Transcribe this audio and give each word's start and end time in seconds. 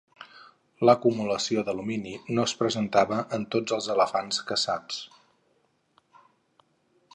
L'acumulació 0.87 1.63
d'alumini 1.67 2.13
no 2.37 2.47
es 2.49 2.55
presentava 2.63 3.19
en 3.39 3.45
tots 3.57 3.77
els 3.79 3.91
elefants 3.97 4.43
caçats. 4.53 5.05